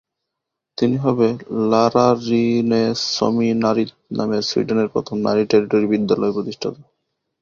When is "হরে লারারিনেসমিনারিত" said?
0.97-2.79